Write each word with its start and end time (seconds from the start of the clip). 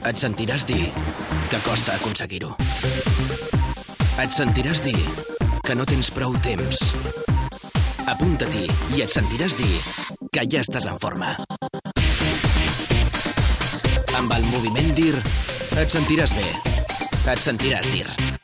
Et 0.00 0.16
sentiràs 0.16 0.64
dir 0.64 0.86
que 1.50 1.58
costa 1.60 1.92
aconseguir-ho. 1.98 2.54
Et 4.22 4.32
sentiràs 4.32 4.80
dir 4.86 4.96
que 5.66 5.76
no 5.76 5.84
tens 5.88 6.08
prou 6.14 6.32
temps. 6.44 6.80
Apunta-t'hi 8.08 8.64
i 8.96 9.04
et 9.04 9.12
sentiràs 9.12 9.58
dir 9.60 9.76
que 10.32 10.46
ja 10.48 10.64
estàs 10.64 10.88
en 10.88 10.98
forma. 11.02 11.36
Amb 14.16 14.36
el 14.40 14.50
moviment 14.50 14.92
DIR 14.96 15.20
et 15.84 15.96
sentiràs 15.98 16.36
bé. 16.36 16.48
Et 17.30 17.48
sentiràs 17.50 17.92
dir. 17.92 18.39